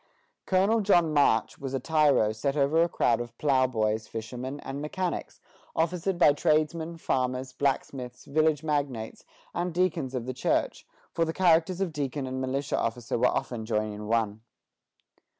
Colonel 0.47 0.81
John 0.81 1.13
March 1.13 1.59
was 1.59 1.75
a 1.75 1.79
tyro 1.79 2.31
set 2.31 2.57
over 2.57 2.81
a 2.81 2.89
crowd 2.89 3.21
of 3.21 3.37
ploughboys, 3.37 4.07
fishermen, 4.07 4.59
and 4.61 4.81
mechanics, 4.81 5.39
officered 5.75 6.17
by 6.17 6.33
tradesmen, 6.33 6.97
farmers, 6.97 7.53
blacksmiths, 7.53 8.25
village 8.25 8.63
magnates, 8.63 9.23
and 9.53 9.71
deacons 9.71 10.15
of 10.15 10.25
the 10.25 10.33
church, 10.33 10.87
for 11.13 11.23
the 11.23 11.33
characters 11.33 11.81
of 11.81 11.93
deacon 11.93 12.25
and 12.25 12.41
militia 12.41 12.79
officer 12.79 13.15
were 13.19 13.27
often 13.27 13.63
joined 13.63 13.93
in 13.93 14.07
one. 14.07 14.41